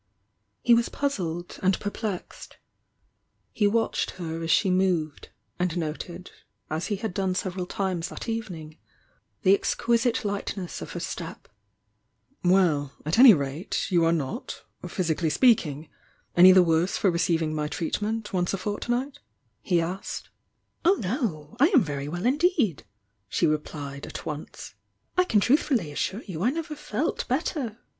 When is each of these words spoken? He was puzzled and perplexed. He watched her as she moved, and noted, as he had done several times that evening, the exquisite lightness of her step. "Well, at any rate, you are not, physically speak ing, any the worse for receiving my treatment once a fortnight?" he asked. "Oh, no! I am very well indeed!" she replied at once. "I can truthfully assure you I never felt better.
He 0.63 0.73
was 0.73 0.89
puzzled 0.89 1.59
and 1.61 1.79
perplexed. 1.79 2.57
He 3.51 3.67
watched 3.67 4.09
her 4.17 4.41
as 4.41 4.49
she 4.49 4.71
moved, 4.71 5.29
and 5.59 5.77
noted, 5.77 6.31
as 6.71 6.87
he 6.87 6.95
had 6.95 7.13
done 7.13 7.35
several 7.35 7.67
times 7.67 8.09
that 8.09 8.27
evening, 8.27 8.79
the 9.43 9.53
exquisite 9.53 10.25
lightness 10.25 10.81
of 10.81 10.93
her 10.93 10.99
step. 10.99 11.47
"Well, 12.43 12.93
at 13.05 13.19
any 13.19 13.35
rate, 13.35 13.91
you 13.91 14.03
are 14.03 14.11
not, 14.11 14.63
physically 14.87 15.29
speak 15.29 15.67
ing, 15.67 15.87
any 16.35 16.51
the 16.51 16.63
worse 16.63 16.97
for 16.97 17.11
receiving 17.11 17.53
my 17.53 17.67
treatment 17.67 18.33
once 18.33 18.55
a 18.55 18.57
fortnight?" 18.57 19.19
he 19.61 19.79
asked. 19.79 20.29
"Oh, 20.83 20.95
no! 20.95 21.55
I 21.59 21.67
am 21.67 21.83
very 21.83 22.07
well 22.07 22.25
indeed!" 22.25 22.85
she 23.29 23.45
replied 23.45 24.07
at 24.07 24.25
once. 24.25 24.73
"I 25.15 25.25
can 25.25 25.39
truthfully 25.41 25.91
assure 25.91 26.23
you 26.23 26.41
I 26.41 26.49
never 26.49 26.75
felt 26.75 27.27
better. 27.27 27.77